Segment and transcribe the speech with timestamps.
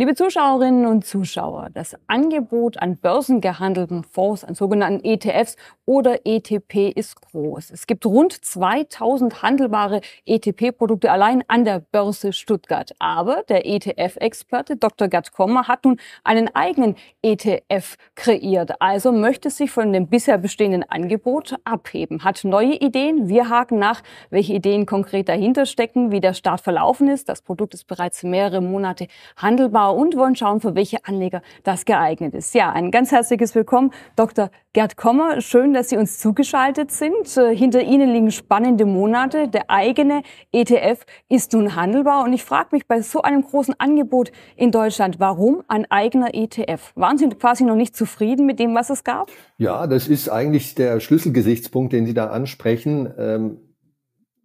[0.00, 7.20] Liebe Zuschauerinnen und Zuschauer, das Angebot an börsengehandelten Fonds, an sogenannten ETFs oder ETP ist
[7.20, 7.70] groß.
[7.70, 12.92] Es gibt rund 2000 handelbare ETP-Produkte allein an der Börse Stuttgart.
[12.98, 15.08] Aber der ETF-Experte Dr.
[15.08, 18.80] Gerd Kommer hat nun einen eigenen ETF kreiert.
[18.80, 23.28] Also möchte sich von dem bisher bestehenden Angebot abheben, hat neue Ideen.
[23.28, 27.28] Wir haken nach, welche Ideen konkret dahinter stecken, wie der Start verlaufen ist.
[27.28, 29.06] Das Produkt ist bereits mehrere Monate
[29.36, 32.54] handelbar und wollen schauen, für welche Anleger das geeignet ist.
[32.54, 34.50] Ja, ein ganz herzliches Willkommen, Dr.
[34.72, 35.40] Gerd Kommer.
[35.40, 37.36] Schön, dass Sie uns zugeschaltet sind.
[37.36, 39.48] Äh, hinter Ihnen liegen spannende Monate.
[39.48, 40.22] Der eigene
[40.52, 42.24] ETF ist nun handelbar.
[42.24, 46.92] Und ich frage mich bei so einem großen Angebot in Deutschland, warum ein eigener ETF?
[46.94, 49.28] Waren Sie quasi noch nicht zufrieden mit dem, was es gab?
[49.58, 53.12] Ja, das ist eigentlich der Schlüsselgesichtspunkt, den Sie da ansprechen.
[53.18, 53.58] Ähm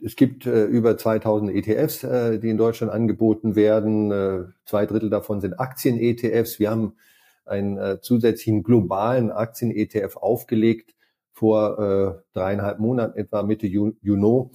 [0.04, 4.12] es gibt äh, über 2000 ETFs, äh, die in Deutschland angeboten werden.
[4.12, 6.59] Äh, zwei Drittel davon sind Aktien-ETFs.
[6.59, 6.94] Wir haben
[7.45, 10.95] einen äh, zusätzlichen globalen Aktien-ETF aufgelegt
[11.31, 14.50] vor äh, dreieinhalb Monaten, etwa Mitte Juni,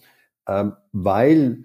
[0.47, 1.65] ähm, weil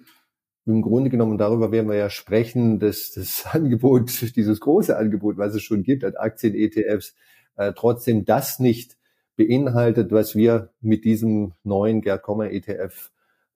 [0.66, 5.56] im Grunde genommen, darüber werden wir ja sprechen, dass das Angebot, dieses große Angebot, was
[5.56, 7.16] es schon gibt an Aktien-ETFs,
[7.56, 8.98] äh, trotzdem das nicht
[9.36, 13.12] beinhaltet, was wir mit diesem neuen Gerd Kommer ETF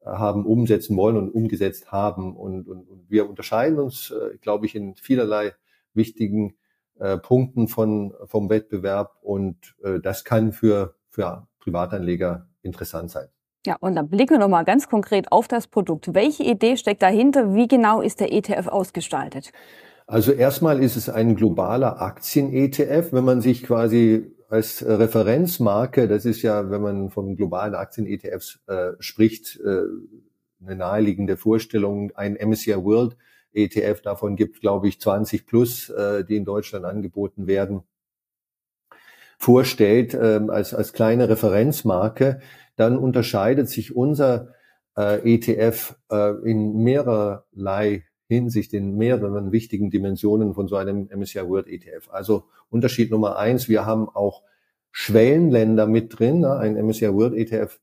[0.05, 2.35] haben umsetzen wollen und umgesetzt haben.
[2.35, 5.53] Und, und, und wir unterscheiden uns, äh, glaube ich, in vielerlei
[5.93, 6.55] wichtigen
[6.99, 9.17] äh, Punkten von, vom Wettbewerb.
[9.21, 13.27] Und äh, das kann für, für Privatanleger interessant sein.
[13.65, 16.13] Ja, und dann blicken wir nochmal ganz konkret auf das Produkt.
[16.13, 17.53] Welche Idee steckt dahinter?
[17.53, 19.51] Wie genau ist der ETF ausgestaltet?
[20.07, 23.11] Also erstmal ist es ein globaler Aktien-ETF.
[23.11, 28.91] Wenn man sich quasi als Referenzmarke, das ist ja, wenn man von globalen Aktien-ETFs äh,
[28.99, 29.83] spricht, äh,
[30.61, 32.11] eine naheliegende Vorstellung.
[32.15, 33.15] Ein MSCI World
[33.53, 37.83] ETF, davon gibt, glaube ich, 20 plus, äh, die in Deutschland angeboten werden,
[39.37, 42.41] vorstellt äh, als, als kleine Referenzmarke,
[42.75, 44.53] dann unterscheidet sich unser
[44.97, 51.67] äh, ETF äh, in mehrerlei Hinsicht in mehreren wichtigen Dimensionen von so einem MSCI World
[51.67, 52.09] ETF.
[52.11, 54.43] Also Unterschied Nummer eins, wir haben auch
[54.91, 56.41] Schwellenländer mit drin.
[56.41, 56.55] Ne?
[56.55, 57.79] Ein MSCI World ETF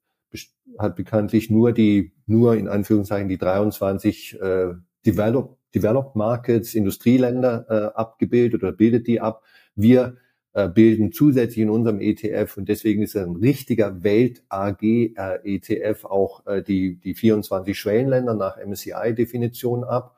[0.78, 4.74] hat bekanntlich nur die, nur in Anführungszeichen die 23 äh,
[5.04, 9.42] Developed, Developed Markets, Industrieländer äh, abgebildet oder bildet die ab.
[9.74, 10.16] Wir
[10.52, 16.62] äh, bilden zusätzlich in unserem ETF und deswegen ist ein richtiger Welt-AG-ETF äh, auch äh,
[16.62, 20.15] die, die 24 Schwellenländer nach MSCI-Definition ab.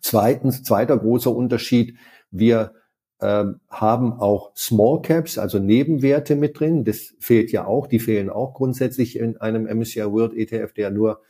[0.00, 1.96] Zweitens, zweiter großer Unterschied,
[2.30, 2.74] wir
[3.18, 6.84] äh, haben auch Small Caps, also Nebenwerte mit drin.
[6.84, 11.20] Das fehlt ja auch, die fehlen auch grundsätzlich in einem MSCI World ETF, der nur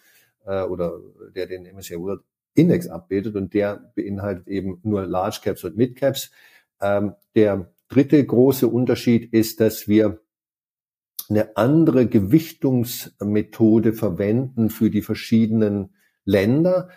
[0.46, 1.00] äh, oder
[1.34, 2.22] der den MSCI World
[2.54, 6.30] Index abbildet und der beinhaltet eben nur Large Caps und Mid Caps.
[6.80, 10.20] Ähm, der dritte große Unterschied ist, dass wir
[11.28, 15.94] eine andere Gewichtungsmethode verwenden für die verschiedenen
[16.24, 16.88] Länder.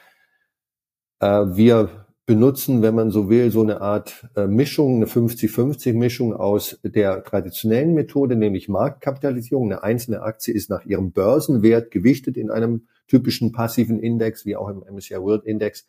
[1.23, 1.89] Äh, wir
[2.25, 7.93] benutzen, wenn man so will, so eine Art äh, Mischung, eine 50-50-Mischung aus der traditionellen
[7.93, 9.71] Methode, nämlich Marktkapitalisierung.
[9.71, 14.67] Eine einzelne Aktie ist nach ihrem Börsenwert gewichtet in einem typischen passiven Index, wie auch
[14.67, 15.87] im MSCI World Index.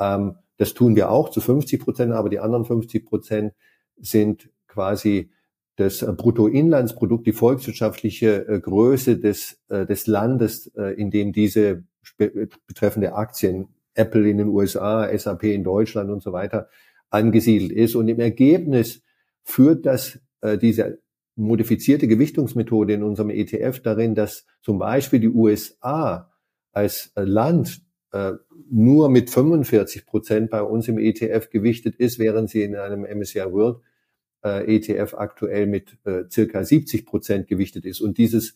[0.00, 3.54] Ähm, das tun wir auch zu 50 Prozent, aber die anderen 50 Prozent
[3.98, 5.30] sind quasi
[5.76, 11.84] das äh, Bruttoinlandsprodukt, die volkswirtschaftliche Größe des, des Landes, in dem diese
[12.66, 16.68] betreffende Aktien Apple in den USA, SAP in Deutschland und so weiter
[17.10, 17.94] angesiedelt ist.
[17.94, 19.02] Und im Ergebnis
[19.42, 21.00] führt das äh, diese
[21.36, 26.30] modifizierte Gewichtungsmethode in unserem ETF darin, dass zum Beispiel die USA
[26.72, 27.82] als äh, Land
[28.12, 28.32] äh,
[28.70, 33.50] nur mit 45 Prozent bei uns im ETF gewichtet ist, während sie in einem MSCI
[33.50, 33.78] World
[34.44, 38.00] äh, ETF aktuell mit äh, circa 70 Prozent gewichtet ist.
[38.00, 38.54] Und dieses,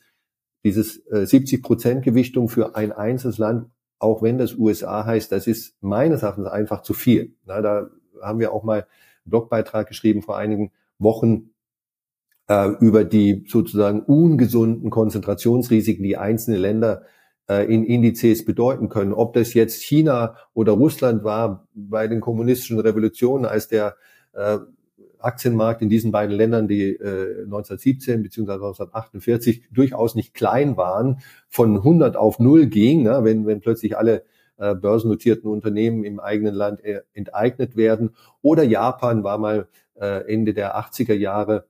[0.64, 5.46] dieses äh, 70 Prozent Gewichtung für ein einzelnes Land auch wenn das USA heißt, das
[5.46, 7.34] ist meines Erachtens einfach zu viel.
[7.44, 7.88] Na, da
[8.22, 11.50] haben wir auch mal einen Blogbeitrag geschrieben vor einigen Wochen
[12.48, 17.02] äh, über die sozusagen ungesunden Konzentrationsrisiken, die einzelne Länder
[17.48, 19.12] äh, in Indizes bedeuten können.
[19.12, 23.96] Ob das jetzt China oder Russland war bei den kommunistischen Revolutionen, als der
[24.32, 24.58] äh,
[25.20, 28.52] Aktienmarkt in diesen beiden Ländern, die äh, 1917 bzw.
[28.52, 34.24] 1948 durchaus nicht klein waren, von 100 auf 0 ging, ne, wenn, wenn plötzlich alle
[34.58, 38.10] äh, börsennotierten Unternehmen im eigenen Land äh, enteignet werden.
[38.42, 41.66] Oder Japan war mal äh, Ende der 80er Jahre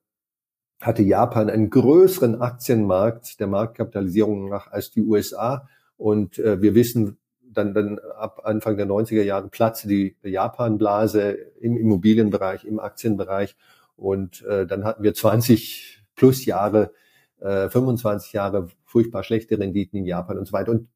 [0.81, 5.69] hatte Japan einen größeren Aktienmarkt der Marktkapitalisierung nach als die USA.
[5.97, 7.17] Und äh, wir wissen,
[7.57, 13.57] dann, dann ab Anfang der 90er Jahre platzte die Japan-Blase im Immobilienbereich, im Aktienbereich.
[13.97, 16.93] Und äh, dann hatten wir 20 plus Jahre,
[17.41, 20.73] äh, 25 Jahre furchtbar schlechte Renditen in Japan und so weiter.
[20.73, 20.89] Und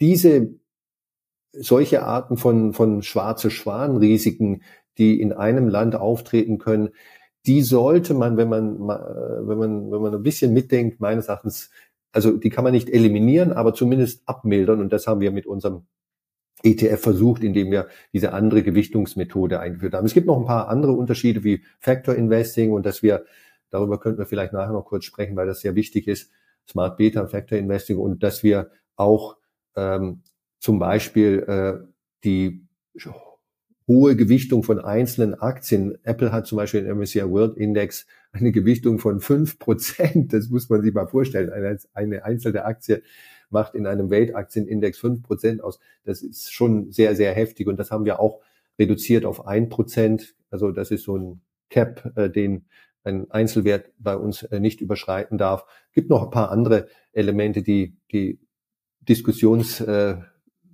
[0.00, 0.48] diese
[1.52, 4.62] solche Arten von, von schwarze Schwan-Risiken,
[4.98, 6.90] die in einem Land auftreten können,
[7.46, 11.70] die sollte man, wenn man, wenn man, wenn man ein bisschen mitdenkt, meines Erachtens,
[12.12, 14.80] also die kann man nicht eliminieren, aber zumindest abmildern.
[14.80, 15.86] Und das haben wir mit unserem
[16.62, 20.06] ETF versucht, indem wir diese andere Gewichtungsmethode eingeführt haben.
[20.06, 23.24] Es gibt noch ein paar andere Unterschiede wie Factor Investing und dass wir,
[23.70, 26.30] darüber könnten wir vielleicht nachher noch kurz sprechen, weil das sehr wichtig ist,
[26.68, 29.36] Smart Beta, Factor Investing und dass wir auch
[29.76, 30.22] ähm,
[30.58, 31.86] zum Beispiel äh,
[32.24, 32.66] die
[33.88, 35.98] hohe Gewichtung von einzelnen Aktien.
[36.04, 40.32] Apple hat zum Beispiel im MSCI World Index eine Gewichtung von fünf Prozent.
[40.32, 41.50] Das muss man sich mal vorstellen.
[41.50, 43.02] Eine, eine einzelne Aktie
[43.50, 45.78] macht in einem Weltaktienindex fünf Prozent aus.
[46.04, 47.66] Das ist schon sehr, sehr heftig.
[47.66, 48.40] Und das haben wir auch
[48.78, 50.34] reduziert auf ein Prozent.
[50.50, 52.66] Also das ist so ein Cap, äh, den
[53.02, 55.64] ein Einzelwert bei uns äh, nicht überschreiten darf.
[55.92, 58.40] Gibt noch ein paar andere Elemente, die, die
[59.00, 60.16] Diskussions, äh,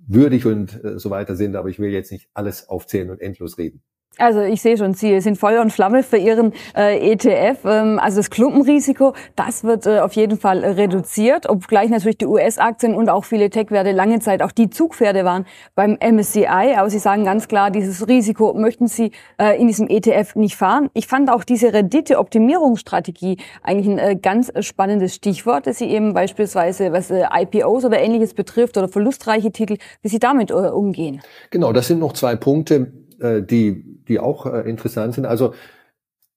[0.09, 3.83] und äh, so weiter sind, aber ich will jetzt nicht alles aufzählen und endlos reden.
[4.17, 7.59] Also ich sehe schon, Sie sind Feuer und Flamme für Ihren äh, ETF.
[7.65, 12.95] Ähm, also das Klumpenrisiko, das wird äh, auf jeden Fall reduziert, obgleich natürlich die US-Aktien
[12.95, 15.45] und auch viele Tech-Werte lange Zeit auch die Zugpferde waren
[15.75, 16.75] beim MSCI.
[16.77, 20.89] Aber Sie sagen ganz klar, dieses Risiko möchten Sie äh, in diesem ETF nicht fahren.
[20.93, 26.91] Ich fand auch diese Rendite-Optimierungsstrategie eigentlich ein äh, ganz spannendes Stichwort, dass Sie eben beispielsweise,
[26.91, 31.21] was äh, IPOs oder ähnliches betrifft oder verlustreiche Titel, wie Sie damit äh, umgehen.
[31.51, 35.25] Genau, das sind noch zwei Punkte äh, die, die auch äh, interessant sind.
[35.25, 35.53] Also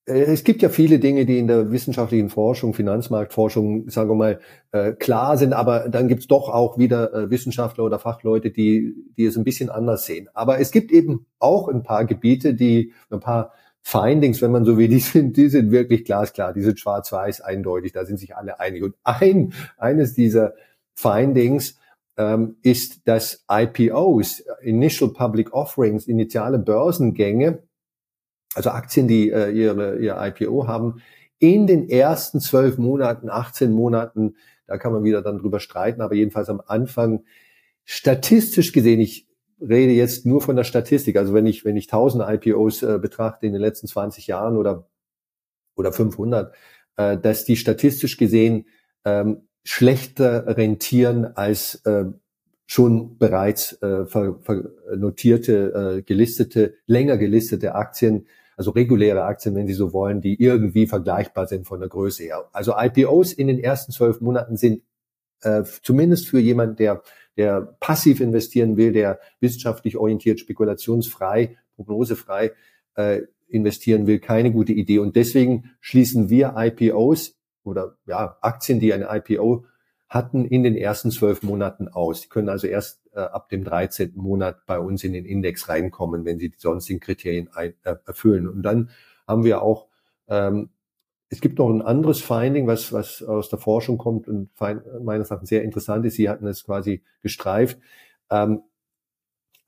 [0.06, 4.40] äh, es gibt ja viele Dinge, die in der wissenschaftlichen Forschung, Finanzmarktforschung, sagen wir mal,
[4.72, 9.24] äh, klar sind, aber dann gibt's doch auch wieder äh, Wissenschaftler oder Fachleute, die, die
[9.24, 10.28] es ein bisschen anders sehen.
[10.34, 13.52] Aber es gibt eben auch ein paar Gebiete, die ein paar
[13.82, 17.92] Findings, wenn man so will, die sind, die sind wirklich glasklar, die sind schwarz-weiß eindeutig,
[17.92, 18.82] da sind sich alle einig.
[18.82, 20.54] Und ein, eines dieser
[20.94, 21.79] Findings
[22.20, 27.62] ähm, ist, dass IPOs, Initial Public Offerings, initiale Börsengänge,
[28.54, 31.00] also Aktien, die äh, ihre, ihr IPO haben,
[31.38, 34.36] in den ersten zwölf Monaten, 18 Monaten,
[34.66, 37.24] da kann man wieder dann drüber streiten, aber jedenfalls am Anfang
[37.86, 39.26] statistisch gesehen, ich
[39.58, 43.46] rede jetzt nur von der Statistik, also wenn ich, wenn ich 1000 IPOs äh, betrachte
[43.46, 44.90] in den letzten 20 Jahren oder,
[45.74, 46.54] oder 500,
[46.96, 48.66] äh, dass die statistisch gesehen
[49.06, 52.04] ähm, schlechter rentieren als äh,
[52.66, 58.26] schon bereits äh, ver, ver notierte, äh, gelistete, länger gelistete Aktien,
[58.56, 62.48] also reguläre Aktien, wenn Sie so wollen, die irgendwie vergleichbar sind von der Größe her.
[62.52, 64.82] Also IPOs in den ersten zwölf Monaten sind
[65.42, 67.02] äh, zumindest für jemanden, der,
[67.36, 72.52] der passiv investieren will, der wissenschaftlich orientiert, spekulationsfrei, prognosefrei
[72.94, 74.98] äh, investieren will, keine gute Idee.
[74.98, 79.64] Und deswegen schließen wir IPOs oder ja, Aktien, die ein IPO
[80.08, 82.22] hatten, in den ersten zwölf Monaten aus.
[82.22, 84.12] Die können also erst äh, ab dem 13.
[84.16, 88.48] Monat bei uns in den Index reinkommen, wenn sie die sonstigen Kriterien ein, äh, erfüllen.
[88.48, 88.90] Und dann
[89.26, 89.86] haben wir auch,
[90.28, 90.70] ähm,
[91.28, 94.50] es gibt noch ein anderes Finding, was, was aus der Forschung kommt und
[95.00, 96.16] meines Erachtens sehr interessant ist.
[96.16, 97.78] Sie hatten es quasi gestreift.
[98.30, 98.62] Ähm,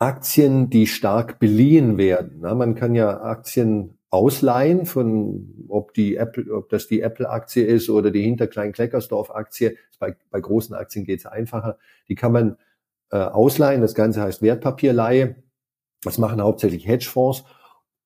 [0.00, 2.38] Aktien, die stark beliehen werden.
[2.40, 7.88] Na, man kann ja Aktien ausleihen von, ob die Apple, ob das die Apple-Aktie ist
[7.88, 9.76] oder die Hinterklein-Kleckersdorf-Aktie.
[9.98, 11.78] Bei, bei großen Aktien geht es einfacher.
[12.08, 12.56] Die kann man
[13.10, 13.80] äh, ausleihen.
[13.80, 15.36] Das Ganze heißt Wertpapierleihe.
[16.02, 17.44] Das machen hauptsächlich Hedgefonds,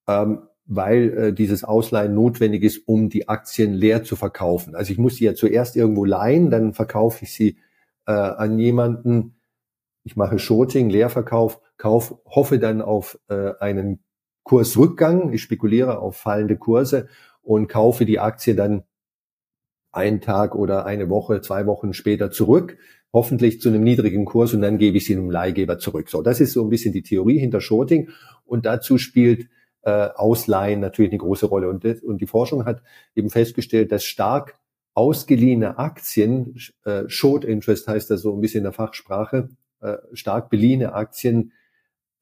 [0.07, 4.76] ähm, weil äh, dieses Ausleihen notwendig ist, um die Aktien leer zu verkaufen.
[4.76, 7.59] Also ich muss sie ja zuerst irgendwo leihen, dann verkaufe ich sie
[8.07, 9.40] äh, an jemanden.
[10.04, 14.04] Ich mache Shorting, Leerverkauf, kauf, hoffe dann auf äh, einen
[14.47, 17.09] Kursrückgang, ich spekuliere auf fallende Kurse
[17.43, 18.85] und kaufe die Aktie dann
[19.91, 22.79] einen Tag oder eine Woche, zwei Wochen später zurück,
[23.12, 26.09] hoffentlich zu einem niedrigen Kurs und dann gebe ich sie einem Leihgeber zurück.
[26.09, 28.11] So, das ist so ein bisschen die Theorie hinter Shorting
[28.45, 29.49] und dazu spielt
[29.83, 31.69] äh, Ausleihen natürlich eine große Rolle.
[31.69, 32.83] Und, und die Forschung hat
[33.17, 34.61] eben festgestellt, dass stark
[34.95, 39.49] ausgeliehene Aktien, äh, Short Interest heißt das so ein bisschen in der Fachsprache,
[39.81, 41.50] äh, stark beliehene Aktien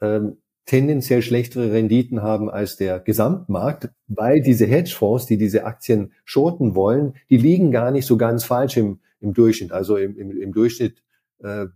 [0.00, 6.74] ähm, tendenziell schlechtere Renditen haben als der Gesamtmarkt, weil diese Hedgefonds, die diese Aktien shorten
[6.74, 9.72] wollen, die liegen gar nicht so ganz falsch im, im Durchschnitt.
[9.72, 11.02] Also im, im, im Durchschnitt
[11.42, 11.66] äh,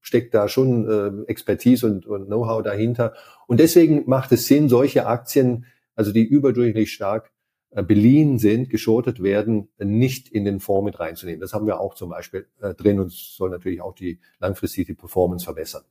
[0.00, 3.14] steckt da schon äh, Expertise und, und Know-how dahinter.
[3.46, 7.32] Und deswegen macht es Sinn, solche Aktien, also die überdurchschnittlich stark
[7.70, 11.40] äh, beliehen sind, geschortet werden, nicht in den Fonds mit reinzunehmen.
[11.40, 15.44] Das haben wir auch zum Beispiel äh, drin und soll natürlich auch die langfristige Performance
[15.44, 15.82] verbessern.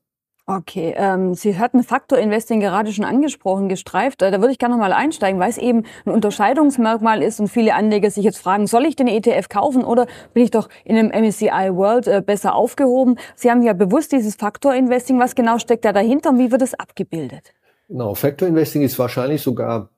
[0.52, 4.24] Okay, ähm, Sie hatten Faktor Investing gerade schon angesprochen, gestreift.
[4.24, 7.50] Äh, da würde ich gerne noch mal einsteigen, weil es eben ein Unterscheidungsmerkmal ist und
[7.50, 10.98] viele Anleger sich jetzt fragen, soll ich den ETF kaufen oder bin ich doch in
[10.98, 13.20] einem MSCI World äh, besser aufgehoben?
[13.36, 15.20] Sie haben ja bewusst dieses Faktor Investing.
[15.20, 17.54] Was genau steckt da dahinter und wie wird es abgebildet?
[17.88, 19.92] Genau, Factor Investing ist wahrscheinlich sogar,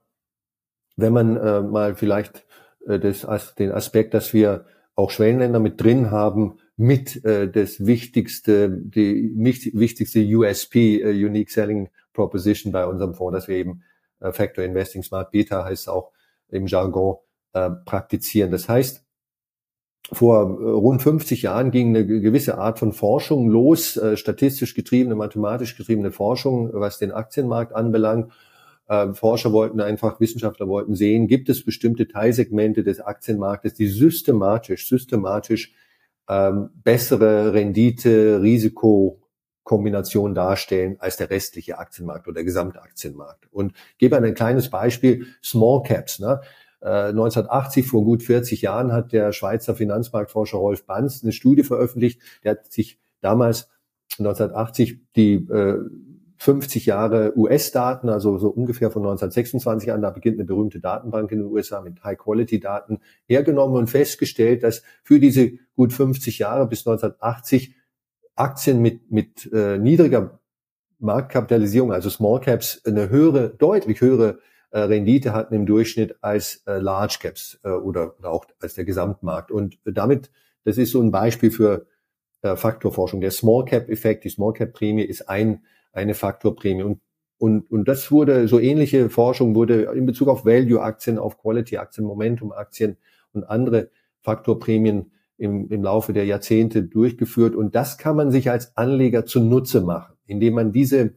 [0.98, 2.46] wenn man äh, mal vielleicht
[2.88, 4.66] äh, das, den Aspekt, dass wir
[4.96, 11.90] auch Schwellenländer mit drin haben, mit äh, das wichtigste, die wichtigste USP, äh, Unique Selling
[12.12, 13.84] Proposition bei unserem Fonds, dass wir eben
[14.20, 16.12] äh, Factor Investing Smart Beta heißt auch
[16.50, 17.18] im Jargon
[17.54, 18.50] äh, praktizieren.
[18.50, 19.06] Das heißt,
[20.12, 25.14] vor äh, rund 50 Jahren ging eine gewisse Art von Forschung los, äh, statistisch getriebene,
[25.14, 28.32] mathematisch getriebene Forschung, was den Aktienmarkt anbelangt.
[28.88, 34.90] Äh, Forscher wollten einfach, Wissenschaftler wollten sehen, gibt es bestimmte Teilsegmente des Aktienmarktes, die systematisch,
[34.90, 35.76] systematisch
[36.30, 43.48] ähm, bessere Rendite, Risikokombination darstellen als der restliche Aktienmarkt oder der Gesamtaktienmarkt.
[43.52, 46.20] Und gebe ein kleines Beispiel, Small Caps.
[46.20, 46.42] Ne?
[46.82, 52.22] 1980, äh, vor gut 40 Jahren, hat der Schweizer Finanzmarktforscher Rolf Banz eine Studie veröffentlicht.
[52.44, 53.70] Der hat sich damals
[54.18, 55.78] 1980 die äh,
[56.42, 61.38] 50 Jahre US-Daten, also so ungefähr von 1926 an, da beginnt eine berühmte Datenbank in
[61.38, 67.76] den USA mit High-Quality-Daten, hergenommen und festgestellt, dass für diese gut 50 Jahre bis 1980
[68.34, 70.40] Aktien mit, mit äh, niedriger
[70.98, 74.40] Marktkapitalisierung, also Small Caps, eine höhere, deutlich höhere
[74.72, 79.52] äh, Rendite hatten im Durchschnitt als äh, Large Caps äh, oder, auch als der Gesamtmarkt.
[79.52, 80.32] Und damit,
[80.64, 81.86] das ist so ein Beispiel für
[82.42, 83.22] äh, Faktorforschung.
[83.22, 85.62] Der Small Cap Effekt, die Small Cap Prämie ist ein
[85.94, 86.84] eine Faktorprämie.
[86.84, 87.02] Und,
[87.38, 92.98] und, und das wurde, so ähnliche Forschung wurde in Bezug auf Value-Aktien, auf Quality-Aktien, Momentum-Aktien
[93.34, 93.90] und andere
[94.22, 97.56] Faktorprämien im, im Laufe der Jahrzehnte durchgeführt.
[97.56, 101.16] Und das kann man sich als Anleger zunutze machen, indem man diese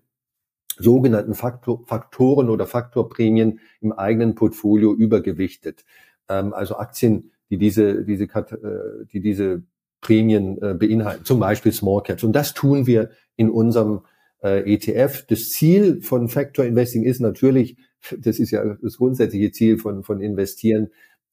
[0.77, 5.85] sogenannten Faktor, Faktoren oder Faktorprämien im eigenen Portfolio übergewichtet.
[6.29, 9.63] Ähm, also Aktien, die diese, diese, äh, die diese
[10.01, 12.25] Prämien äh, beinhalten, zum Beispiel Small Caps.
[12.25, 14.01] Und das tun wir in unserem
[14.45, 15.27] äh, ETF.
[15.27, 17.77] Das Ziel von Factor Investing ist natürlich,
[18.17, 20.91] das ist ja das grundsätzliche Ziel von, von Investieren,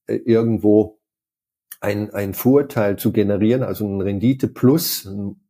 [0.07, 0.97] äh, irgendwo
[1.81, 5.41] ein, ein Vorteil zu generieren, also ein Rendite plus, ein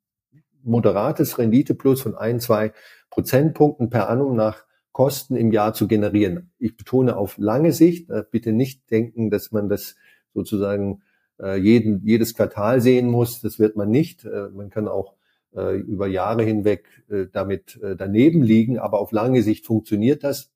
[0.63, 2.73] moderates Rendite plus von ein, zwei
[3.09, 6.51] Prozentpunkten per annum nach Kosten im Jahr zu generieren.
[6.57, 9.95] Ich betone auf lange Sicht, äh, bitte nicht denken, dass man das
[10.33, 11.01] sozusagen
[11.39, 13.41] äh, jeden, jedes Quartal sehen muss.
[13.41, 14.25] Das wird man nicht.
[14.25, 15.15] Äh, man kann auch
[15.55, 20.51] äh, über Jahre hinweg äh, damit äh, daneben liegen, aber auf lange Sicht funktioniert das.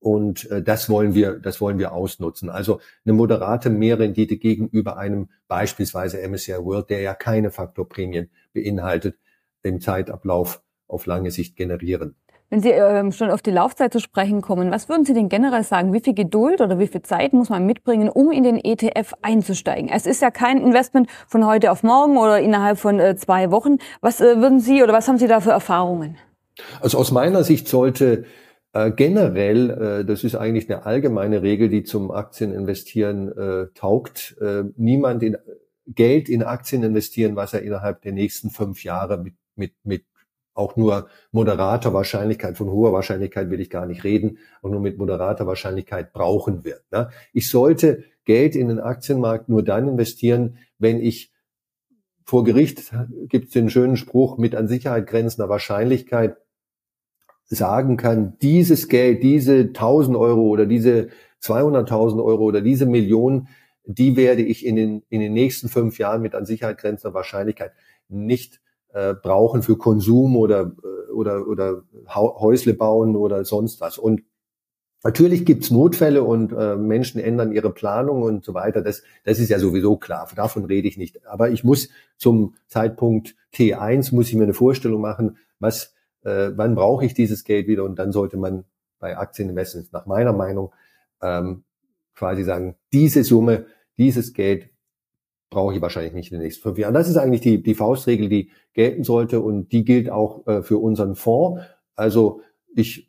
[0.00, 2.50] Und äh, das wollen wir, das wollen wir ausnutzen.
[2.50, 9.18] Also eine moderate Mehrrendite gegenüber einem beispielsweise MSCI World, der ja keine Faktorprämien beinhaltet,
[9.62, 12.14] im Zeitablauf auf lange Sicht generieren.
[12.50, 15.64] Wenn Sie ähm, schon auf die Laufzeit zu sprechen kommen, was würden Sie denn generell
[15.64, 15.92] sagen?
[15.92, 19.90] Wie viel Geduld oder wie viel Zeit muss man mitbringen, um in den ETF einzusteigen?
[19.90, 23.76] Es ist ja kein Investment von heute auf morgen oder innerhalb von äh, zwei Wochen.
[24.00, 26.16] Was äh, würden Sie oder was haben Sie da für Erfahrungen?
[26.80, 28.24] Also aus meiner Sicht sollte
[28.72, 34.64] äh, generell, äh, das ist eigentlich eine allgemeine Regel, die zum Aktieninvestieren äh, taugt, äh,
[34.76, 35.36] niemand in
[35.86, 40.04] Geld in Aktien investieren, was er innerhalb der nächsten fünf Jahre mit, mit, mit
[40.58, 44.98] auch nur moderater Wahrscheinlichkeit, von hoher Wahrscheinlichkeit will ich gar nicht reden, auch nur mit
[44.98, 46.82] moderater Wahrscheinlichkeit brauchen wird.
[46.90, 47.10] Ne?
[47.32, 51.32] Ich sollte Geld in den Aktienmarkt nur dann investieren, wenn ich
[52.24, 52.92] vor Gericht
[53.28, 56.36] gibt es den schönen Spruch mit an Sicherheit grenzender Wahrscheinlichkeit
[57.46, 61.08] sagen kann, dieses Geld, diese 1000 Euro oder diese
[61.42, 63.48] 200.000 Euro oder diese Million,
[63.86, 67.72] die werde ich in den, in den nächsten fünf Jahren mit an Sicherheit grenzender Wahrscheinlichkeit
[68.08, 68.60] nicht
[68.92, 71.82] äh, brauchen für Konsum oder, äh, oder, oder
[72.14, 73.98] Häusle bauen oder sonst was.
[73.98, 74.22] Und
[75.04, 78.82] Natürlich gibt's Notfälle und äh, Menschen ändern ihre Planung und so weiter.
[78.82, 80.28] Das, das ist ja sowieso klar.
[80.34, 81.24] Davon rede ich nicht.
[81.24, 86.74] Aber ich muss zum Zeitpunkt T1 muss ich mir eine Vorstellung machen, was, äh, wann
[86.74, 87.84] brauche ich dieses Geld wieder?
[87.84, 88.64] Und dann sollte man
[88.98, 90.72] bei Aktieninvestments nach meiner Meinung
[91.22, 91.62] ähm,
[92.16, 93.66] quasi sagen, diese Summe,
[93.98, 94.70] dieses Geld
[95.50, 96.94] brauche ich wahrscheinlich nicht in den nächsten fünf Jahren.
[96.94, 100.78] Das ist eigentlich die, die Faustregel, die gelten sollte und die gilt auch äh, für
[100.78, 101.62] unseren Fonds.
[101.94, 102.42] Also
[102.74, 103.08] ich,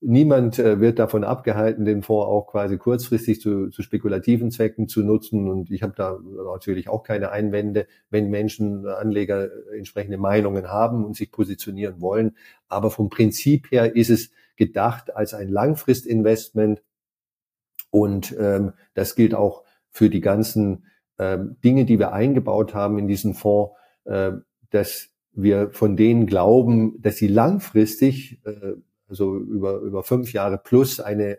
[0.00, 5.02] niemand äh, wird davon abgehalten, den Fonds auch quasi kurzfristig zu, zu spekulativen Zwecken zu
[5.02, 6.18] nutzen und ich habe da
[6.52, 12.36] natürlich auch keine Einwände, wenn Menschen, Anleger entsprechende Meinungen haben und sich positionieren wollen.
[12.68, 16.82] Aber vom Prinzip her ist es gedacht als ein Langfristinvestment
[17.90, 20.84] und ähm, das gilt auch für die ganzen
[21.18, 23.72] äh, Dinge, die wir eingebaut haben in diesen Fonds,
[24.04, 24.32] äh,
[24.70, 28.74] dass wir von denen glauben, dass sie langfristig, äh,
[29.08, 31.38] also über, über fünf Jahre plus eine äh,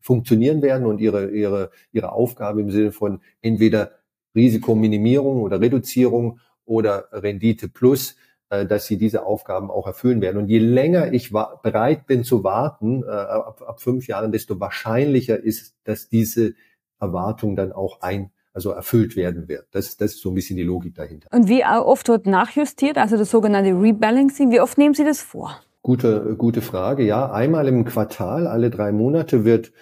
[0.00, 3.92] funktionieren werden und ihre, ihre, ihre Aufgabe im Sinne von entweder
[4.34, 8.16] Risikominimierung oder Reduzierung oder Rendite plus,
[8.50, 10.36] äh, dass sie diese Aufgaben auch erfüllen werden.
[10.36, 15.74] Und je länger ich bereit bin zu warten, ab, ab fünf Jahren, desto wahrscheinlicher ist,
[15.84, 16.54] dass diese
[17.00, 19.66] Erwartung dann auch ein also erfüllt werden wird.
[19.72, 21.28] Das, das ist so ein bisschen die Logik dahinter.
[21.30, 25.60] Und wie oft wird nachjustiert, also das sogenannte Rebalancing, wie oft nehmen Sie das vor?
[25.82, 27.04] Gute, gute Frage.
[27.04, 29.72] Ja, einmal im Quartal, alle drei Monate wird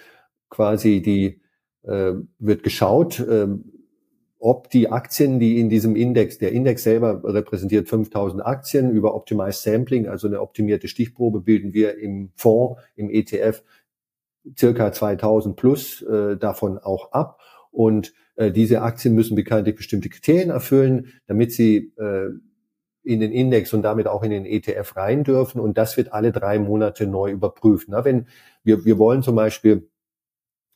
[0.49, 1.39] quasi die,
[1.83, 3.47] äh, wird geschaut, äh,
[4.39, 9.61] ob die Aktien, die in diesem Index, der Index selber repräsentiert 5000 Aktien über Optimized
[9.61, 13.63] Sampling, also eine optimierte Stichprobe bilden wir im Fonds, im ETF
[14.57, 17.39] circa 2000 plus äh, davon auch ab.
[17.71, 22.29] Und äh, diese Aktien müssen bekanntlich bestimmte Kriterien erfüllen, damit sie äh,
[23.03, 25.59] in den Index und damit auch in den ETF rein dürfen.
[25.59, 27.87] Und das wird alle drei Monate neu überprüft.
[27.89, 28.27] Na, wenn
[28.63, 29.87] wir, wir wollen zum Beispiel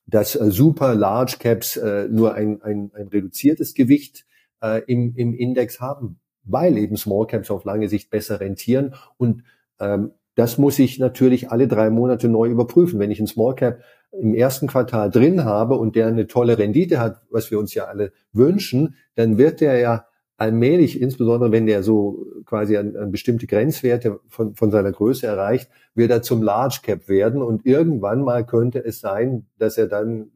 [0.10, 4.26] dass äh, super Large Caps äh, nur ein, ein, ein reduziertes Gewicht
[4.62, 8.96] äh, im, im Index haben, weil eben Small Caps auf lange Sicht besser rentieren.
[9.18, 9.44] Und
[9.80, 13.00] ähm, das muss ich natürlich alle drei Monate neu überprüfen.
[13.00, 17.00] Wenn ich einen Small Cap im ersten Quartal drin habe und der eine tolle Rendite
[17.00, 20.06] hat, was wir uns ja alle wünschen, dann wird der ja
[20.38, 25.70] allmählich, insbesondere wenn der so quasi an, an bestimmte Grenzwerte von, von seiner Größe erreicht,
[25.96, 30.32] wird er zum Large Cap werden und irgendwann mal könnte es sein, dass er dann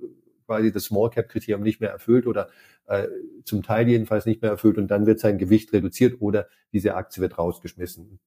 [0.46, 2.50] quasi das Small Cap Kriterium nicht mehr erfüllt oder
[2.88, 3.08] äh,
[3.46, 7.22] zum Teil jedenfalls nicht mehr erfüllt und dann wird sein Gewicht reduziert oder diese Aktie
[7.22, 8.20] wird rausgeschmissen.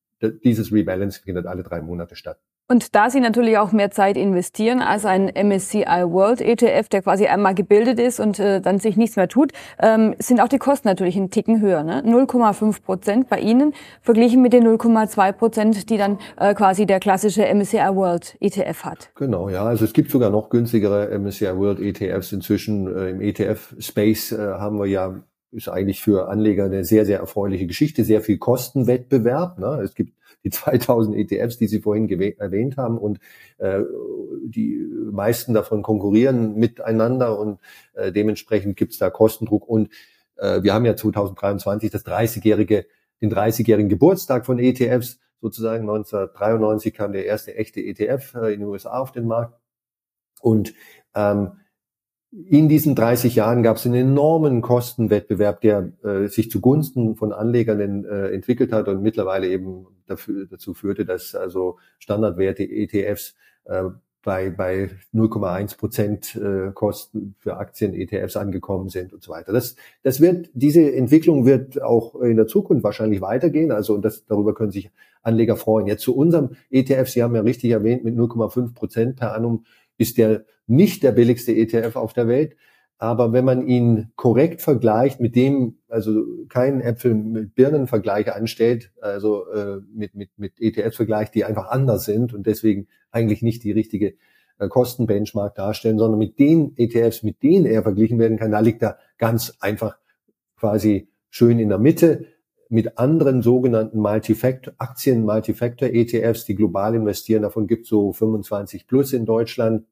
[0.45, 2.41] Dieses Rebalance findet alle drei Monate statt.
[2.68, 7.26] Und da Sie natürlich auch mehr Zeit investieren als ein MSCI World ETF, der quasi
[7.26, 10.88] einmal gebildet ist und äh, dann sich nichts mehr tut, ähm, sind auch die Kosten
[10.88, 11.85] natürlich einen Ticken höher.
[11.85, 12.02] Ne?
[12.04, 17.42] 0,5 Prozent bei Ihnen verglichen mit den 0,2 Prozent, die dann äh, quasi der klassische
[17.42, 19.11] MSCI World ETF hat.
[19.14, 19.64] Genau, ja.
[19.64, 22.88] Also es gibt sogar noch günstigere MSCI World ETFs inzwischen.
[22.88, 25.14] Äh, Im ETF-Space äh, haben wir ja
[25.52, 28.02] ist eigentlich für Anleger eine sehr, sehr erfreuliche Geschichte.
[28.02, 29.58] Sehr viel Kostenwettbewerb.
[29.58, 29.80] Ne?
[29.82, 30.12] Es gibt
[30.47, 32.99] die 2000 ETFs, die Sie vorhin erwähnt haben.
[32.99, 33.19] Und
[33.59, 33.80] äh,
[34.45, 37.59] die meisten davon konkurrieren miteinander und
[37.95, 39.69] äh, dementsprechend gibt es da Kostendruck.
[39.69, 39.91] Und
[40.37, 42.87] äh, wir haben ja 2023 das 30-jährige,
[43.21, 45.19] den 30-jährigen Geburtstag von ETFs.
[45.41, 49.59] Sozusagen 1993 kam der erste echte ETF äh, in den USA auf den Markt.
[50.41, 50.75] Und
[51.15, 51.52] ähm,
[52.30, 58.04] in diesen 30 Jahren gab es einen enormen Kostenwettbewerb, der äh, sich zugunsten von Anlegern
[58.04, 63.84] äh, entwickelt hat und mittlerweile eben dafür, dazu führte, dass also Standardwerte ETFs äh,
[64.26, 69.52] bei, bei 0,1 Prozent äh, Kosten für Aktien ETFs angekommen sind und so weiter.
[69.52, 73.71] Das, das wird, diese Entwicklung wird auch in der Zukunft wahrscheinlich weitergehen.
[73.71, 74.90] Also und das, darüber können sich
[75.23, 75.86] Anleger freuen.
[75.86, 79.64] Jetzt zu unserem ETF, Sie haben ja richtig erwähnt, mit 0,5 Prozent per annum
[79.97, 82.56] ist der nicht der billigste ETF auf der Welt.
[82.99, 88.91] Aber wenn man ihn korrekt vergleicht mit dem, also keinen Äpfel mit Birnen Vergleich anstellt,
[89.00, 93.65] also äh, mit, mit, mit ETFs vergleicht, die einfach anders sind und deswegen eigentlich nicht
[93.65, 94.15] die richtige
[94.59, 98.82] äh, Kostenbenchmark darstellen, sondern mit den ETFs, mit denen er verglichen werden kann, da liegt
[98.82, 99.99] er ganz einfach
[100.56, 102.26] quasi schön in der Mitte
[102.69, 107.43] mit anderen sogenannten Multifactor, Aktien Multifactor ETFs, die global investieren.
[107.43, 109.87] Davon gibt es so 25 plus in Deutschland.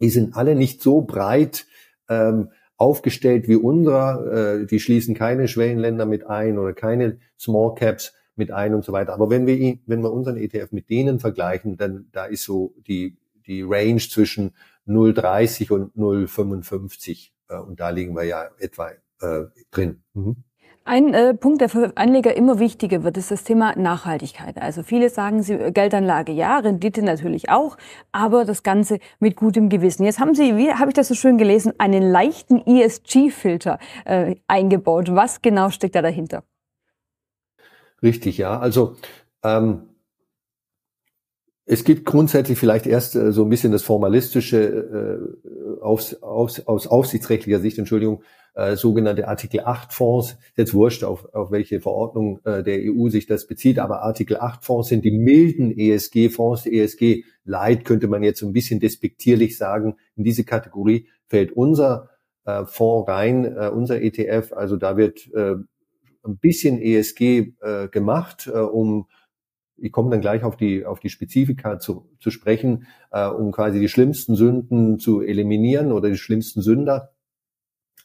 [0.00, 1.66] Die sind alle nicht so breit
[2.08, 4.60] ähm, aufgestellt wie unserer.
[4.60, 8.92] Äh, die schließen keine Schwellenländer mit ein oder keine Small Caps mit ein und so
[8.92, 9.14] weiter.
[9.14, 13.16] Aber wenn wir, wenn wir unseren ETF mit denen vergleichen, dann da ist so die,
[13.46, 14.52] die Range zwischen
[14.86, 18.90] 0,30 und 0,55 äh, und da liegen wir ja etwa
[19.20, 20.02] äh, drin.
[20.14, 20.36] Mhm.
[20.88, 24.56] Ein äh, Punkt, der für Anleger immer wichtiger wird, ist das Thema Nachhaltigkeit.
[24.62, 27.76] Also viele sagen, sie Geldanlage ja, Rendite natürlich auch,
[28.12, 30.04] aber das Ganze mit gutem Gewissen.
[30.04, 35.08] Jetzt haben Sie, wie habe ich das so schön gelesen, einen leichten ESG-Filter äh, eingebaut.
[35.10, 36.44] Was genau steckt da dahinter?
[38.00, 38.56] Richtig, ja.
[38.56, 38.94] Also
[39.42, 39.88] ähm,
[41.64, 46.86] es gibt grundsätzlich vielleicht erst äh, so ein bisschen das formalistische äh, aus, aus, aus
[46.86, 48.22] aufsichtsrechtlicher Sicht, Entschuldigung,
[48.56, 50.38] äh, sogenannte Artikel 8 Fonds.
[50.56, 54.64] Jetzt wurscht, auf, auf welche Verordnung äh, der EU sich das bezieht, aber Artikel 8
[54.64, 56.66] Fonds sind die milden ESG-Fonds.
[56.66, 59.96] ESG Light könnte man jetzt so ein bisschen despektierlich sagen.
[60.16, 62.08] In diese Kategorie fällt unser
[62.46, 64.52] äh, Fonds rein, äh, unser ETF.
[64.54, 65.56] Also da wird äh,
[66.24, 69.06] ein bisschen ESG äh, gemacht, äh, um
[69.78, 73.78] ich komme dann gleich auf die, auf die Spezifika zu, zu sprechen, äh, um quasi
[73.78, 77.12] die schlimmsten Sünden zu eliminieren oder die schlimmsten Sünder.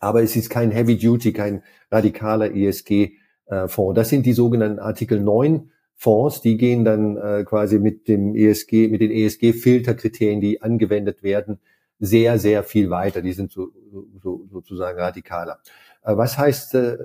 [0.02, 3.14] Aber es ist kein Heavy Duty, kein radikaler ESG
[3.48, 3.68] äh.
[3.94, 8.88] Das sind die sogenannten Artikel 9 Fonds, die gehen dann äh, quasi mit dem ESG,
[8.88, 11.60] mit den ESG-Filterkriterien, die angewendet werden,
[12.00, 13.22] sehr, sehr viel weiter.
[13.22, 13.68] Die sind so,
[14.20, 15.60] so, sozusagen radikaler.
[16.02, 16.98] Äh, was heißt äh,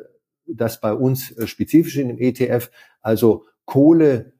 [0.46, 2.70] das bei uns äh, spezifisch in dem ETF?
[3.02, 4.32] Also Kohle,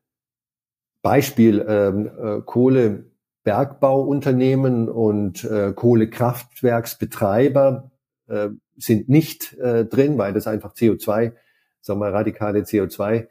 [1.02, 7.90] Beispiel ähm, äh, Kohlebergbauunternehmen und äh, Kohlekraftwerksbetreiber
[8.28, 11.32] äh, sind nicht äh, drin, weil das einfach CO2,
[11.80, 13.28] sagen wir radikale CO2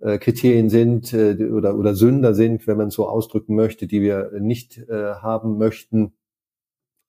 [0.00, 4.32] äh, Kriterien sind äh, oder, oder Sünder sind, wenn man so ausdrücken möchte, die wir
[4.38, 6.12] nicht äh, haben möchten.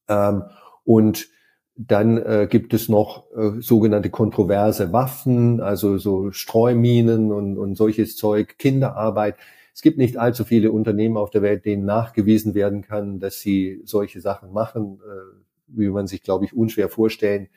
[0.08, 0.44] Ähm,
[0.84, 1.28] und
[1.76, 8.16] dann äh, gibt es noch äh, sogenannte kontroverse Waffen, also so Streuminen und, und solches
[8.16, 9.36] Zeug, Kinderarbeit.
[9.76, 13.82] Es gibt nicht allzu viele Unternehmen auf der Welt, denen nachgewiesen werden kann, dass sie
[13.84, 17.50] solche Sachen machen, äh, wie man sich, glaube ich, unschwer vorstellen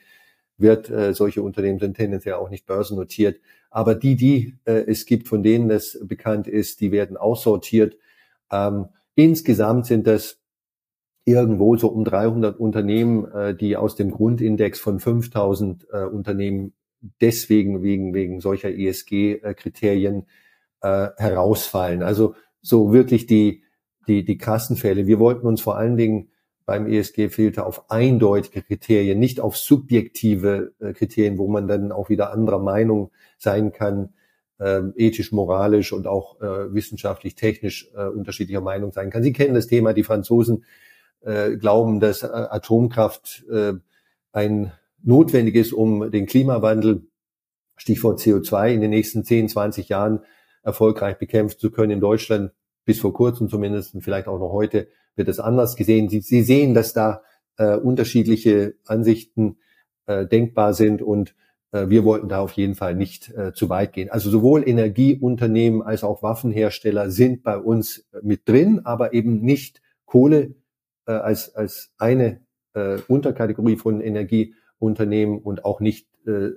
[0.59, 0.91] wird.
[0.91, 3.41] Äh, solche Unternehmen sind tendenziell auch nicht börsennotiert.
[3.71, 7.97] Aber die, die äh, es gibt, von denen es bekannt ist, die werden aussortiert.
[8.51, 10.41] Ähm, insgesamt sind das
[11.25, 16.73] irgendwo so um 300 Unternehmen, äh, die aus dem Grundindex von 5000 äh, Unternehmen
[17.21, 20.27] deswegen wegen wegen solcher ESG-Kriterien
[20.83, 22.03] äh, herausfallen.
[22.03, 23.63] Also so wirklich die
[24.07, 25.07] die die krassen Fälle.
[25.07, 26.31] Wir wollten uns vor allen Dingen
[26.67, 32.33] beim ESG-Filter auf eindeutige Kriterien, nicht auf subjektive äh, Kriterien, wo man dann auch wieder
[32.33, 34.15] anderer Meinung sein kann,
[34.59, 39.23] äh, ethisch, moralisch und auch äh, wissenschaftlich, technisch äh, unterschiedlicher Meinung sein kann.
[39.23, 40.65] Sie kennen das Thema, die Franzosen
[41.23, 43.73] äh, glauben, dass äh, Atomkraft äh,
[44.33, 47.07] ein notwendig ist, um den Klimawandel,
[47.77, 50.21] Stichwort CO2, in den nächsten 10, 20 Jahren
[50.63, 51.93] erfolgreich bekämpfen zu können.
[51.93, 52.53] In Deutschland
[52.85, 54.89] bis vor kurzem zumindest vielleicht auch noch heute
[55.21, 56.09] wird es anders gesehen.
[56.09, 57.21] Sie, Sie sehen, dass da
[57.59, 59.59] äh, unterschiedliche Ansichten
[60.07, 61.35] äh, denkbar sind und
[61.73, 64.09] äh, wir wollten da auf jeden Fall nicht äh, zu weit gehen.
[64.09, 69.83] Also sowohl Energieunternehmen als auch Waffenhersteller sind bei uns äh, mit drin, aber eben nicht
[70.07, 70.55] Kohle
[71.07, 72.41] äh, als, als eine
[72.73, 76.53] äh, Unterkategorie von Energieunternehmen und auch nicht äh,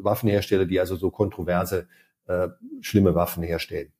[0.00, 1.88] Waffenhersteller, die also so kontroverse,
[2.26, 2.48] äh,
[2.80, 3.92] schlimme Waffen herstellen.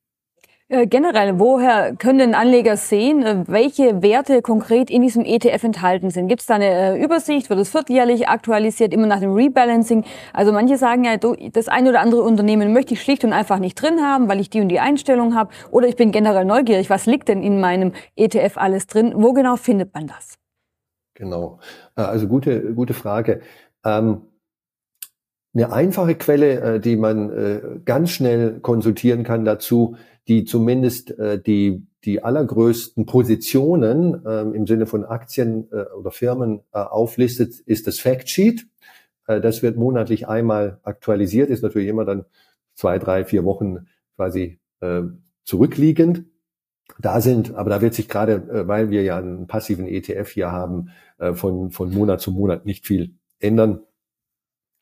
[0.67, 6.27] Äh, generell, woher können Anleger sehen, äh, welche Werte konkret in diesem ETF enthalten sind?
[6.27, 7.51] Gibt es da eine äh, Übersicht?
[7.51, 10.05] Wird es vierteljährlich aktualisiert, immer nach dem Rebalancing?
[10.33, 13.79] Also manche sagen ja, das eine oder andere Unternehmen möchte ich schlicht und einfach nicht
[13.79, 15.51] drin haben, weil ich die und die Einstellung habe.
[15.69, 19.13] Oder ich bin generell neugierig, was liegt denn in meinem ETF alles drin?
[19.15, 20.39] Wo genau findet man das?
[21.13, 21.59] Genau,
[21.93, 23.41] also gute, gute Frage.
[23.85, 24.23] Ähm
[25.55, 29.95] eine einfache Quelle, die man ganz schnell konsultieren kann dazu,
[30.27, 36.61] die zumindest äh, die, die allergrößten Positionen ähm, im Sinne von Aktien äh, oder Firmen
[36.73, 38.67] äh, auflistet, ist das Factsheet.
[39.27, 42.25] Äh, das wird monatlich einmal aktualisiert, ist natürlich immer dann
[42.73, 45.03] zwei, drei, vier Wochen quasi äh,
[45.43, 46.25] zurückliegend.
[46.99, 50.51] Da sind, aber da wird sich gerade, äh, weil wir ja einen passiven ETF hier
[50.51, 50.89] haben,
[51.19, 53.81] äh, von, von Monat zu Monat nicht viel ändern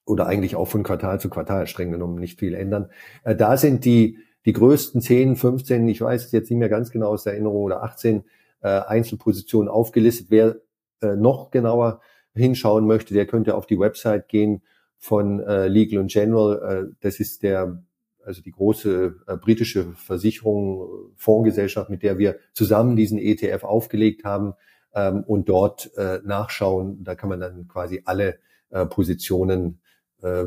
[0.05, 2.89] oder eigentlich auch von Quartal zu Quartal streng genommen nicht viel ändern.
[3.23, 7.07] Äh, da sind die die größten 10, 15, ich weiß jetzt nicht mehr ganz genau
[7.07, 8.23] aus der Erinnerung, oder 18
[8.61, 10.27] äh, Einzelpositionen aufgelistet.
[10.29, 10.57] Wer
[11.01, 12.01] äh, noch genauer
[12.35, 14.61] hinschauen möchte, der könnte auf die Website gehen
[14.97, 16.89] von äh, Legal and General.
[16.89, 17.83] Äh, das ist der
[18.25, 24.53] also die große äh, britische Versicherung, Fondsgesellschaft, mit der wir zusammen diesen ETF aufgelegt haben
[24.93, 27.03] ähm, und dort äh, nachschauen.
[27.03, 28.39] Da kann man dann quasi alle
[28.69, 29.79] äh, Positionen,
[30.23, 30.45] äh,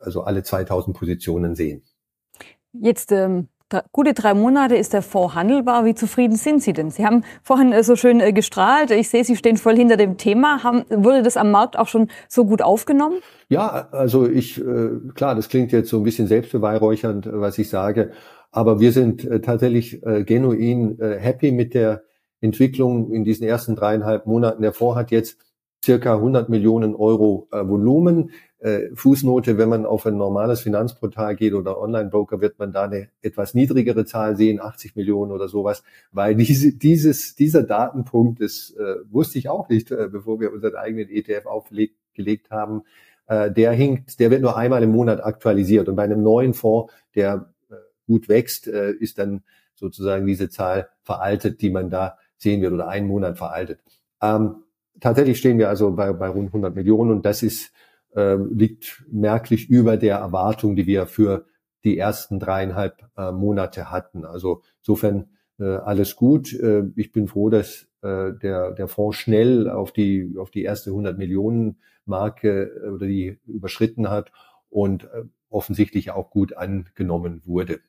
[0.00, 1.82] also alle 2000 Positionen sehen.
[2.72, 3.48] Jetzt ähm,
[3.92, 5.84] gute drei Monate ist der Fonds handelbar.
[5.84, 6.90] Wie zufrieden sind Sie denn?
[6.90, 8.90] Sie haben vorhin äh, so schön äh, gestrahlt.
[8.90, 10.62] Ich sehe, Sie stehen voll hinter dem Thema.
[10.62, 13.16] Haben, wurde das am Markt auch schon so gut aufgenommen?
[13.48, 17.68] Ja, also ich, äh, klar, das klingt jetzt so ein bisschen selbstbeweihräuchernd, äh, was ich
[17.68, 18.12] sage.
[18.50, 22.02] Aber wir sind tatsächlich genuin happy mit der
[22.40, 24.62] Entwicklung in diesen ersten dreieinhalb Monaten.
[24.62, 25.36] Der Fonds hat jetzt
[25.84, 31.80] circa 100 Millionen Euro Volumen äh, Fußnote, wenn man auf ein normales Finanzportal geht oder
[31.80, 36.72] Online-Broker, wird man da eine etwas niedrigere Zahl sehen, 80 Millionen oder sowas, weil diese,
[36.72, 41.46] dieses, dieser Datenpunkt, das äh, wusste ich auch nicht, äh, bevor wir unseren eigenen ETF
[41.46, 42.82] aufgelegt haben,
[43.28, 46.92] äh, der hinkt, der wird nur einmal im Monat aktualisiert und bei einem neuen Fonds,
[47.14, 47.74] der äh,
[48.06, 49.42] gut wächst, ist dann
[49.76, 53.80] sozusagen diese Zahl veraltet, die man da sehen wird oder einen Monat veraltet.
[54.20, 54.64] Ähm,
[54.98, 57.72] tatsächlich stehen wir also bei, bei rund 100 Millionen und das ist
[58.14, 61.46] äh, liegt merklich über der Erwartung, die wir für
[61.84, 64.24] die ersten dreieinhalb äh, Monate hatten.
[64.24, 66.52] Also insofern äh, alles gut.
[66.52, 70.90] Äh, ich bin froh, dass äh, der, der Fonds schnell auf die, auf die erste
[70.90, 74.32] 100 Millionen Marke äh, oder die überschritten hat.
[74.70, 77.80] Und äh, offensichtlich auch gut angenommen wurde.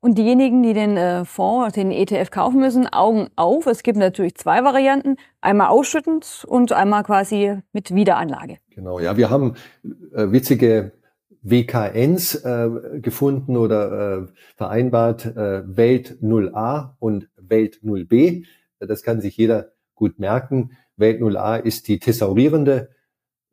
[0.00, 3.66] Und diejenigen, die den äh, Fonds, den ETF kaufen müssen, Augen auf.
[3.66, 5.16] Es gibt natürlich zwei Varianten.
[5.40, 8.58] Einmal ausschüttend und einmal quasi mit Wiederanlage.
[8.70, 9.16] Genau, ja.
[9.16, 9.54] Wir haben
[10.12, 10.92] äh, witzige
[11.42, 18.44] WKNs äh, gefunden oder äh, vereinbart, äh, Welt 0a und Welt 0b.
[18.80, 20.72] Das kann sich jeder gut merken.
[20.96, 22.93] Welt 0a ist die thesaurierende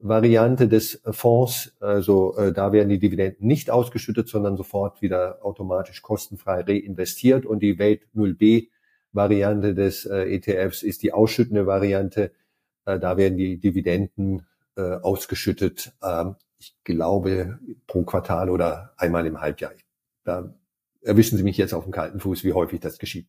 [0.02, 1.76] Variante des Fonds.
[1.80, 7.46] Also äh, da werden die Dividenden nicht ausgeschüttet, sondern sofort wieder automatisch kostenfrei reinvestiert.
[7.46, 8.70] Und die Welt 0b
[9.14, 12.32] Variante des äh, ETFs ist die ausschüttende Variante.
[12.86, 15.94] Äh, da werden die Dividenden äh, ausgeschüttet.
[16.04, 19.72] Ähm, ich glaube pro Quartal oder einmal im Halbjahr.
[20.24, 20.54] Da
[21.02, 23.28] erwischen Sie mich jetzt auf dem kalten Fuß, wie häufig das geschieht.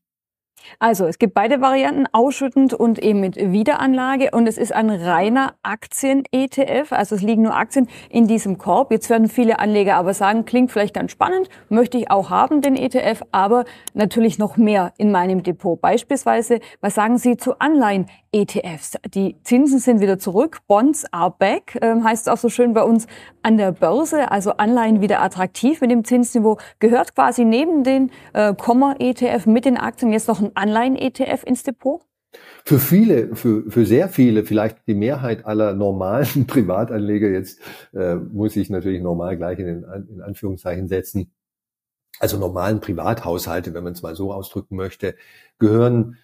[0.79, 4.31] Also es gibt beide Varianten, ausschüttend und eben mit Wiederanlage.
[4.33, 6.93] Und es ist ein reiner Aktien-ETF.
[6.93, 8.91] Also es liegen nur Aktien in diesem Korb.
[8.91, 12.77] Jetzt werden viele Anleger aber sagen, klingt vielleicht ganz spannend, möchte ich auch haben, den
[12.77, 15.81] ETF, aber natürlich noch mehr in meinem Depot.
[15.81, 18.99] Beispielsweise, was sagen Sie zu Anleihen-ETFs?
[19.15, 22.83] Die Zinsen sind wieder zurück, Bonds are back, ähm, heißt es auch so schön bei
[22.83, 23.07] uns
[23.43, 24.31] an der Börse.
[24.31, 26.59] Also Anleihen wieder attraktiv mit dem Zinsniveau.
[26.79, 32.03] Gehört quasi neben den äh, Komma-ETF mit den Aktien jetzt noch ein Anleihen-ETF ins Depot?
[32.65, 37.61] Für viele, für, für sehr viele, vielleicht die Mehrheit aller normalen Privatanleger, jetzt
[37.93, 41.33] äh, muss ich natürlich normal gleich in, den, in Anführungszeichen setzen,
[42.21, 45.15] also normalen Privathaushalte, wenn man es mal so ausdrücken möchte,
[45.59, 46.19] gehören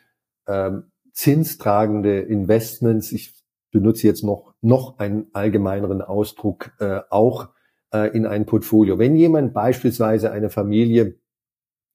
[0.46, 3.34] ähm, zinstragende Investments, ich
[3.70, 7.48] benutze jetzt noch, noch einen allgemeineren Ausdruck, äh, auch
[7.92, 8.98] äh, in ein Portfolio.
[8.98, 11.18] Wenn jemand beispielsweise eine Familie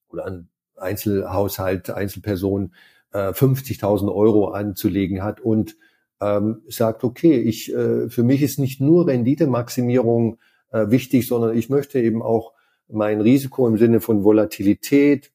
[0.10, 0.50] oder ein
[0.84, 2.74] Einzelhaushalt, Einzelperson
[3.13, 5.78] äh, 50.000 Euro anzulegen hat und
[6.22, 10.38] ähm, sagt, okay, ich, äh, für mich ist nicht nur Renditemaximierung
[10.72, 12.54] äh, wichtig, sondern ich möchte eben auch
[12.88, 15.32] mein Risiko im Sinne von Volatilität,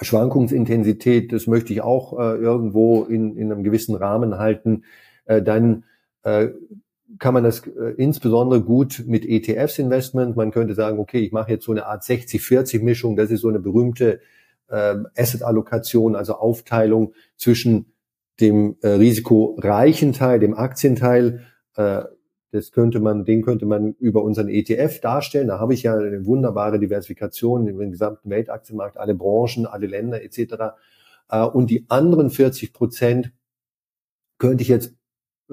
[0.00, 4.84] Schwankungsintensität, das möchte ich auch äh, irgendwo in, in einem gewissen Rahmen halten,
[5.26, 5.84] äh, dann
[6.22, 6.48] äh,
[7.18, 10.36] kann man das äh, insbesondere gut mit ETFs Investment.
[10.36, 13.16] Man könnte sagen, okay, ich mache jetzt so eine Art 60-40 Mischung.
[13.16, 14.20] Das ist so eine berühmte
[14.68, 17.92] äh, Asset-Allokation, also Aufteilung zwischen
[18.40, 21.42] dem äh, risikoreichen Teil, dem Aktienteil.
[21.76, 22.02] Äh,
[22.50, 25.48] das könnte man, den könnte man über unseren ETF darstellen.
[25.48, 30.74] Da habe ich ja eine wunderbare Diversifikation im gesamten Weltaktienmarkt, alle Branchen, alle Länder etc.
[31.28, 33.32] Äh, und die anderen 40 Prozent
[34.38, 34.94] könnte ich jetzt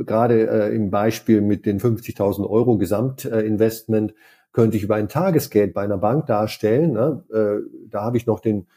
[0.06, 4.14] gerade äh, im Beispiel mit den 50.000 Euro Gesamtinvestment
[4.52, 6.94] könnte ich über ein Tagesgeld bei einer Bank darstellen.
[6.94, 7.24] Ne?
[7.32, 8.68] Äh, da habe ich noch den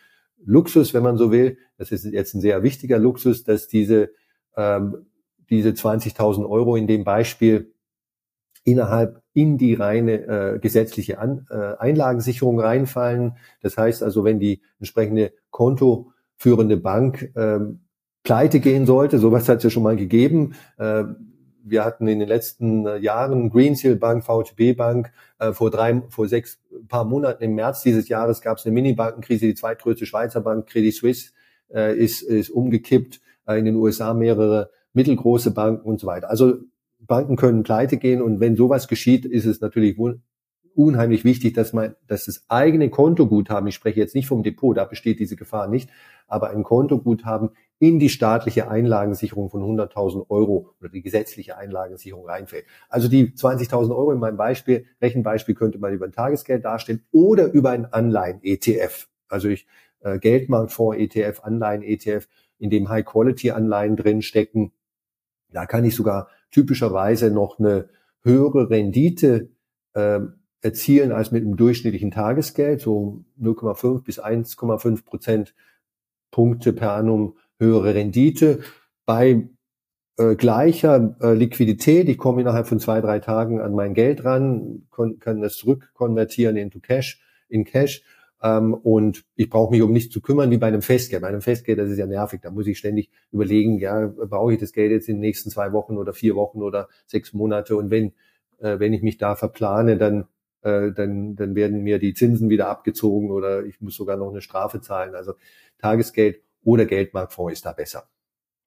[0.44, 1.58] Luxus, wenn man so will.
[1.78, 4.10] Das ist jetzt ein sehr wichtiger Luxus, dass diese
[4.56, 5.06] ähm,
[5.52, 7.74] diese 20.000 Euro in dem Beispiel
[8.64, 13.36] innerhalb in die reine äh, gesetzliche An äh, Einlagensicherung reinfallen.
[13.60, 17.81] Das heißt also, wenn die entsprechende kontoführende Bank ähm,
[18.22, 19.18] pleite gehen sollte.
[19.18, 20.54] Sowas hat es ja schon mal gegeben.
[20.78, 21.04] Äh,
[21.64, 26.28] wir hatten in den letzten äh, Jahren Greensill Bank, VTB Bank, äh, vor drei, vor
[26.28, 30.66] sechs paar Monaten im März dieses Jahres gab es eine Mini-Bankenkrise, die zweitgrößte Schweizer Bank,
[30.66, 31.30] Credit Suisse,
[31.74, 36.28] ist, ist umgekippt, in den USA mehrere mittelgroße Banken und so weiter.
[36.28, 36.56] Also
[37.00, 39.96] Banken können pleite gehen und wenn sowas geschieht, ist es natürlich
[40.74, 44.84] unheimlich wichtig, dass man, dass das eigene Kontoguthaben, ich spreche jetzt nicht vom Depot, da
[44.84, 45.90] besteht diese Gefahr nicht,
[46.26, 47.50] aber ein Kontoguthaben
[47.82, 52.64] in die staatliche Einlagensicherung von 100.000 Euro oder die gesetzliche Einlagensicherung reinfällt.
[52.88, 57.50] Also die 20.000 Euro in meinem Beispiel, Rechenbeispiel könnte man über ein Tagesgeld darstellen oder
[57.52, 59.08] über ein Anleihen-ETF.
[59.26, 59.66] Also ich
[59.98, 62.28] äh, Geldmarktfonds-ETF, Anleihen-ETF,
[62.60, 64.70] in dem High-Quality-Anleihen drin stecken.
[65.50, 67.88] Da kann ich sogar typischerweise noch eine
[68.22, 69.50] höhere Rendite
[69.94, 70.20] äh,
[70.60, 75.52] erzielen als mit einem durchschnittlichen Tagesgeld, so 0,5 bis 1,5 Prozent
[76.30, 78.60] Punkte per annum höhere Rendite
[79.06, 79.48] bei
[80.18, 82.08] äh, gleicher äh, Liquidität.
[82.08, 84.82] Ich komme innerhalb von zwei, drei Tagen an mein Geld ran,
[85.20, 88.02] kann das zurückkonvertieren into Cash, in Cash.
[88.42, 91.22] Ähm, und ich brauche mich um nichts zu kümmern wie bei einem Festgeld.
[91.22, 92.40] Bei einem Festgeld, das ist ja nervig.
[92.42, 95.72] Da muss ich ständig überlegen, ja, brauche ich das Geld jetzt in den nächsten zwei
[95.72, 97.76] Wochen oder vier Wochen oder sechs Monate?
[97.76, 98.12] Und wenn,
[98.58, 100.26] äh, wenn ich mich da verplane, dann
[100.62, 104.40] äh, dann, dann werden mir die Zinsen wieder abgezogen oder ich muss sogar noch eine
[104.40, 105.14] Strafe zahlen.
[105.14, 105.34] Also
[105.78, 108.08] Tagesgeld oder Geldmarktfonds ist da besser.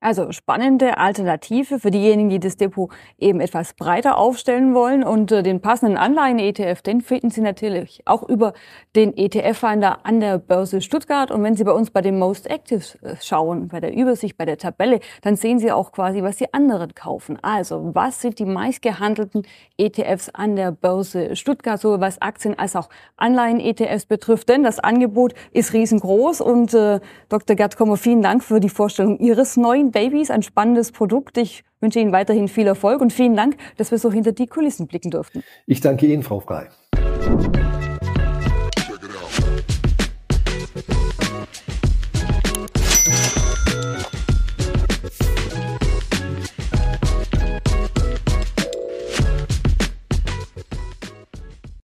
[0.06, 5.04] Also spannende Alternative für diejenigen, die das Depot eben etwas breiter aufstellen wollen.
[5.04, 8.54] Und äh, den passenden Anleihen-ETF, den finden Sie natürlich auch über
[8.96, 11.32] den ETF-Finder an der Börse Stuttgart.
[11.32, 14.46] Und wenn Sie bei uns bei den Most Active äh, schauen, bei der Übersicht, bei
[14.46, 17.40] der Tabelle, dann sehen Sie auch quasi, was die anderen kaufen.
[17.42, 19.42] Also was sind die meistgehandelten
[19.80, 24.50] ETFs an der Börse Stuttgart, sowohl was Aktien als auch Anleihen-ETFs betrifft.
[24.50, 26.42] Denn das Angebot ist riesengroß.
[26.42, 27.56] Und äh, Dr.
[27.56, 31.38] Gerd Kommer, vielen Dank für die Vorstellung Ihres neuen Babies, ein spannendes Produkt.
[31.38, 34.88] Ich wünsche Ihnen weiterhin viel Erfolg und vielen Dank, dass wir so hinter die Kulissen
[34.88, 35.42] blicken durften.
[35.68, 36.68] Ich danke Ihnen, Frau Frei.